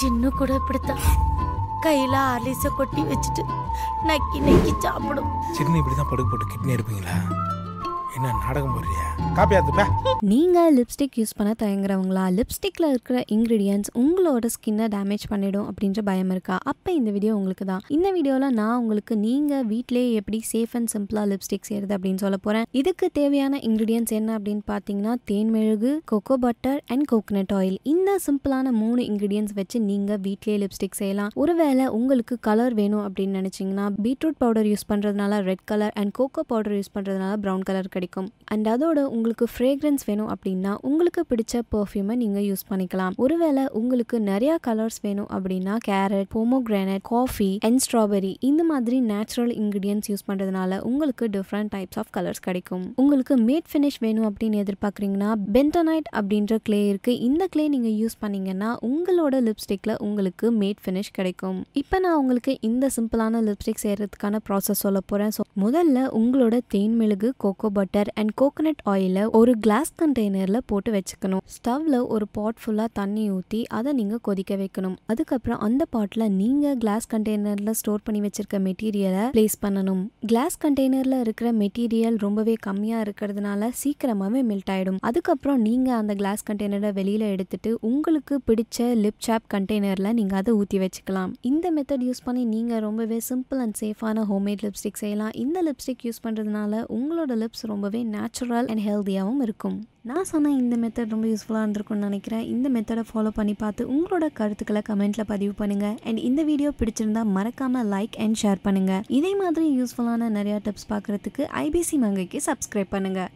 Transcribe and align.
சின்ன 0.00 0.28
கூட 0.28 0.54
இப்படித்தான். 0.54 1.04
கையில 1.84 2.14
ஆலிச 2.32 2.68
கொட்டி 2.76 3.02
வச்சுட்டு 3.02 3.42
நக்கி 4.08 4.38
நக்கி 4.46 4.72
சாப்பிடும். 4.78 5.30
சின்ன 5.52 5.76
இப்படி 5.76 5.96
தான் 5.96 6.10
படுக்க 6.10 6.28
போட்டு 6.30 6.46
கிட்னி 6.52 6.74
எடுப்பீங்களா? 6.76 7.16
என்ன 8.16 8.30
நாடகம் 8.44 8.72
போடுறியா? 8.76 9.04
காப்பி 9.36 9.54
நீங்கள் 10.30 10.72
லிப்ஸ்டிக் 10.78 11.16
யூஸ் 11.18 11.34
பண்ண 11.36 11.50
தயங்குறவங்களா? 11.62 12.24
லிப்ஸ்டிக்கில் 12.38 12.86
இருக்கிற 12.90 13.18
இன்க்ரீடியன்ஸ் 13.34 13.88
உங்களோட 14.02 14.48
ஸ்கின்னை 14.54 14.86
டேமேஜ் 14.94 15.24
பண்ணிடும் 15.30 15.66
அப்படின்ற 15.70 16.00
பயம் 16.08 16.30
இருக்கா? 16.34 16.56
அப்போ 16.72 16.90
இந்த 16.98 17.10
வீடியோ 17.16 17.32
உங்களுக்கு 17.38 17.64
தான். 17.70 17.82
இந்த 17.96 18.08
வீடியோவில் 18.16 18.54
நான் 18.58 18.76
உங்களுக்கு 18.82 19.14
நீங்கள் 19.24 19.64
வீட்டிலேயே 19.72 20.10
எப்படி 20.20 20.38
சேஃப் 20.50 20.74
அண்ட் 20.78 20.90
சிம்பிளாக 20.94 21.26
லிப்ஸ்டிக் 21.32 21.68
செய்கிறது 21.70 21.94
அப்படின்னு 21.96 22.22
சொல்ல 22.24 22.38
போகிறேன் 22.46 22.66
இதுக்கு 22.80 23.08
தேவையான 23.20 23.60
இன்க்ரீடியன்ஸ் 23.68 24.12
என்ன 24.18 24.36
அப்படின்னு 24.38 24.64
பார்த்தீங்கன்னா 24.72 25.14
தேன்மெழுகு 25.30 25.92
cocoa 26.12 26.36
butter 26.44 26.80
and 26.94 27.06
coconut 27.12 27.54
oil 27.60 27.78
இந்த 27.94 28.18
சிம்பிளான 28.26 28.74
மூணு 28.82 29.02
இன்க்ரீடியன்ஸ் 29.10 29.54
வச்சு 29.60 29.80
நீங்கள் 29.90 30.22
வீட்லேயே 30.28 30.58
லிப்ஸ்டிக் 30.64 31.00
செய்யலாம். 31.00 31.32
ஒருவேளை 31.44 31.86
உங்களுக்கு 32.00 32.36
கலர் 32.50 32.76
வேணும் 32.82 33.04
அப்படின்னு 33.08 33.40
நினச்சிங்கன்னா 33.42 33.88
பீட்ரூட் 34.06 34.40
பவுடர் 34.44 34.70
யூஸ் 34.72 34.88
பண்ணுறதுனால 34.92 35.42
red 35.50 35.66
colour 35.72 35.96
and 36.02 36.14
cocoa 36.20 36.44
powder 36.54 36.78
use 36.80 36.94
பண்ணுறதுனால 36.98 37.34
ப்ரௌன் 37.46 37.66
கலர் 37.70 37.82
கிடைக்கும். 37.84 38.00
அண்ட் 38.54 38.68
அதோட 38.72 38.98
உங்களுக்கு 39.16 39.46
ஃப்ரேக்ரன்ஸ் 39.52 40.04
வேணும் 40.08 40.30
அப்படின்னா 40.34 40.72
உங்களுக்கு 40.90 41.22
பிடிச்ச 41.30 41.60
பர்ஃப்யூமை 41.74 42.14
நீங்கள் 42.22 42.46
யூஸ் 42.48 42.64
பண்ணிக்கலாம். 42.70 43.14
ஒருவேளை 43.24 43.64
உங்களுக்கு 43.80 44.16
நிறைய 44.30 44.52
கலர்ஸ் 44.66 44.98
வேணும் 45.06 45.28
அப்படின்னா 45.36 45.74
carrot 45.88 46.28
pomegranate 46.34 47.04
coffee 47.10 47.48
and 47.68 47.80
strawberry 47.84 48.32
இந்த 48.50 48.64
மாதிரி 48.70 48.98
நேச்சுரல் 49.12 49.52
இன்க்ரீடியன்ஸ் 49.62 50.08
யூஸ் 50.12 50.26
பண்ணுறதுனால 50.28 50.80
உங்களுக்கு 50.90 51.26
டிஃப்ரெண்ட் 51.36 51.72
டைப்ஸ் 51.74 51.98
ஆஃப் 52.02 52.12
கலர்ஸ் 52.16 52.42
கிடைக்கும். 52.48 52.84
உங்களுக்கு 53.02 53.36
மேட் 53.48 53.68
ஃபினிஷ் 53.72 54.00
வேணும் 54.06 54.28
அப்படின்னு 54.30 54.60
எதிர்பார்க்குறீங்கன்னா 54.64 55.30
பென்டனைட் 55.56 56.10
அப்படின்ற 56.20 56.58
க்ளே 56.68 56.80
இருக்கு. 56.88 57.14
இந்த 57.28 57.48
க்ளே 57.54 57.66
நீங்கள் 57.74 57.96
யூஸ் 58.02 58.18
பண்ணீங்கன்னா 58.24 58.70
உங்களோட 58.90 59.34
லிப்ஸ்டிக்கில் 59.48 59.94
உங்களுக்கு 60.08 60.46
மேட் 60.60 60.82
ஃபினிஷ் 60.84 61.12
கிடைக்கும். 61.18 61.58
இப்போ 61.82 61.98
நான் 62.06 62.18
உங்களுக்கு 62.22 62.54
இந்த 62.70 62.90
சிம்பிளான 62.96 63.42
லிப்ஸ்டிக் 63.48 63.82
செய்கிறதுக்கான 63.84 64.40
ப்ராசஸ் 64.48 64.82
சொல்ல 64.84 64.98
போகிறேன் 65.10 65.32
ஸோ 65.36 65.42
முதல்ல 65.64 65.98
உங்களோட 66.20 66.56
தேன் 66.74 66.96
மிளகு 67.00 67.28
கோகோ 67.44 67.68
பட்டர் 67.76 67.91
அண்ட் 68.20 68.32
கோகனட் 68.40 68.82
ஆயிலை 68.92 69.22
ஒரு 69.38 69.52
கிளாஸ் 69.64 69.90
கண்டெய்னரில் 70.00 70.58
போட்டு 70.70 70.90
வச்சுக்கணும். 70.96 71.42
ஸ்டவ்வில் 71.54 71.96
ஒரு 72.14 72.26
பாட் 72.36 72.60
ஃபுல்லாக 72.62 72.90
தண்ணி 72.98 73.24
ஊற்றி 73.36 73.60
அதை 73.78 73.92
நீங்கள் 73.98 74.22
கொதிக்க 74.28 74.56
வைக்கணும். 74.62 74.96
அதுக்கப்புறம் 75.12 75.60
அந்த 75.66 75.82
பாட்டில் 75.94 76.26
நீங்கள் 76.40 76.76
கிளாஸ் 76.84 77.06
கண்டெய்னரில் 77.14 77.72
ஸ்டோர் 77.80 78.04
பண்ணி 78.06 78.20
வச்சிருக்க 78.26 78.60
மெட்டீரியலை 78.68 79.24
ப்ளேஸ் 79.36 79.56
பண்ணணும். 79.64 80.02
கிளாஸ் 80.30 80.56
கண்டெய்னரில் 80.64 81.18
இருக்கிற 81.24 81.50
மெட்டீரியல் 81.62 82.16
ரொம்பவே 82.26 82.54
கம்மியாக 82.68 83.04
இருக்கிறதுனால 83.06 83.70
சீக்கிரமாகவே 83.82 84.42
மெல்ட் 84.50 84.72
ஆகிடும் 84.76 85.00
அதுக்கப்புறம் 85.10 85.60
நீங்கள் 85.68 85.98
அந்த 86.00 86.14
கிளாஸ் 86.22 86.46
கண்டெய்னரை 86.50 86.92
வெளியில் 87.00 87.26
எடுத்துட்டு 87.34 87.72
உங்களுக்கு 87.90 88.36
பிடிச்ச 88.48 88.88
லிப் 89.04 89.22
சாப் 89.26 89.46
கண்டெய்னரில் 89.54 90.10
நீங்கள் 90.20 90.40
அதை 90.40 90.54
ஊற்றி 90.60 90.80
வச்சுக்கலாம். 90.84 91.32
இந்த 91.50 91.66
மெத்தட் 91.76 92.06
யூஸ் 92.08 92.24
பண்ணி 92.26 92.44
நீங்கள் 92.54 92.82
ரொம்பவே 92.86 93.20
சிம்பிள் 93.30 93.60
அண்ட் 93.66 93.78
சேஃபான 93.82 94.24
ஹோம்மேட் 94.32 94.64
லிப்ஸ்டிக் 94.66 95.00
செய்யலாம். 95.02 95.32
இந்த 95.44 95.58
லிப்ஸ்டிக் 95.68 96.04
யூஸ் 96.08 96.22
பண்ணுறதுனால 96.26 96.82
உங்களோட 96.98 97.32
லிப்ஸ் 97.42 97.64
ரொம்ப 97.72 97.81
ரொம்பவே 97.82 98.00
நேச்சுரல் 98.16 98.66
அண்ட் 98.72 98.82
ஹெல்த்தியாகவும் 98.88 99.40
இருக்கும். 99.44 99.78
நான் 100.08 100.28
சொன்ன 100.30 100.52
இந்த 100.58 100.74
மெத்தட் 100.82 101.14
ரொம்ப 101.14 101.26
யூஸ்ஃபுல்லாக 101.30 101.62
இருந்திருக்கும்னு 101.64 102.06
நினைக்கிறேன். 102.08 102.44
இந்த 102.52 102.66
மெத்தடை 102.74 103.04
ஃபாலோ 103.08 103.30
பண்ணி 103.38 103.54
பார்த்து 103.62 103.88
உங்களோட 103.94 104.26
கருத்துக்களை 104.38 104.82
கமெண்ட்டில் 104.90 105.28
பதிவு 105.32 105.54
பண்ணுங்கள் 105.60 105.96
அண்ட் 106.08 106.20
இந்த 106.28 106.42
வீடியோ 106.50 106.70
பிடிச்சிருந்தா 106.80 107.24
மறக்காமல் 107.36 107.90
லைக் 107.94 108.18
அண்ட் 108.24 108.40
ஷேர் 108.42 108.64
பண்ணுங்கள் 108.66 109.04
இதே 109.18 109.34
மாதிரி 109.42 109.66
யூஸ்ஃபுல்லான 109.80 110.32
நிறையா 110.38 110.58
டிப்ஸ் 110.66 110.90
பார்க்குறதுக்கு 110.94 111.44
ஐபிசி 111.66 111.98
மங்கைக்கு 112.04 112.40
சப்ஸ்கிரைப் 112.48 112.94
பண்ணுங்கள் 112.96 113.32